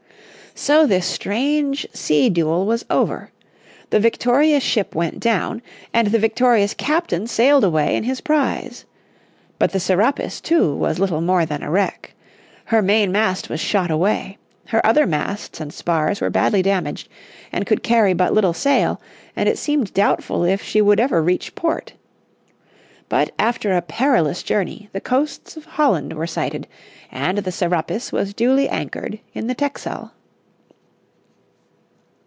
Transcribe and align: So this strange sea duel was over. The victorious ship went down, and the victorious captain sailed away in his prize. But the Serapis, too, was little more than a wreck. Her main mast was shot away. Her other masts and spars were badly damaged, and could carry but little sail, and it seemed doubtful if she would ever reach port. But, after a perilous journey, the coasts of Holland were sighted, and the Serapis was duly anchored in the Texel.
So 0.53 0.85
this 0.85 1.05
strange 1.07 1.87
sea 1.93 2.29
duel 2.29 2.65
was 2.65 2.83
over. 2.89 3.31
The 3.89 4.01
victorious 4.01 4.61
ship 4.61 4.93
went 4.93 5.21
down, 5.21 5.61
and 5.93 6.07
the 6.07 6.19
victorious 6.19 6.73
captain 6.73 7.25
sailed 7.25 7.63
away 7.63 7.95
in 7.95 8.03
his 8.03 8.19
prize. 8.19 8.83
But 9.59 9.71
the 9.71 9.79
Serapis, 9.79 10.41
too, 10.41 10.75
was 10.75 10.99
little 10.99 11.21
more 11.21 11.45
than 11.45 11.63
a 11.63 11.71
wreck. 11.71 12.13
Her 12.65 12.81
main 12.81 13.13
mast 13.13 13.49
was 13.49 13.61
shot 13.61 13.89
away. 13.89 14.37
Her 14.67 14.85
other 14.85 15.07
masts 15.07 15.61
and 15.61 15.73
spars 15.73 16.19
were 16.19 16.29
badly 16.29 16.61
damaged, 16.61 17.07
and 17.53 17.65
could 17.65 17.81
carry 17.81 18.13
but 18.13 18.33
little 18.33 18.53
sail, 18.53 18.99
and 19.37 19.47
it 19.47 19.57
seemed 19.57 19.93
doubtful 19.93 20.43
if 20.43 20.61
she 20.61 20.81
would 20.81 20.99
ever 20.99 21.23
reach 21.23 21.55
port. 21.55 21.93
But, 23.07 23.31
after 23.39 23.71
a 23.71 23.81
perilous 23.81 24.43
journey, 24.43 24.89
the 24.91 25.01
coasts 25.01 25.55
of 25.55 25.63
Holland 25.63 26.11
were 26.13 26.27
sighted, 26.27 26.67
and 27.09 27.37
the 27.37 27.53
Serapis 27.53 28.11
was 28.11 28.33
duly 28.33 28.67
anchored 28.67 29.17
in 29.33 29.47
the 29.47 29.55
Texel. 29.55 30.11